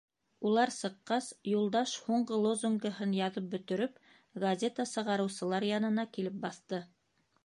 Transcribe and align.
Улар 0.51 0.69
сыҡҡас, 0.75 1.25
Юлдаш, 1.49 1.91
һуңғы 2.05 2.39
лозунгыһын 2.45 3.13
яҙып 3.17 3.51
бөтөрөп, 3.51 4.01
газета 4.47 4.87
сығарыусылар 4.93 5.67
янына 5.73 6.07
килеп 6.17 6.41
баҫты. 6.47 6.81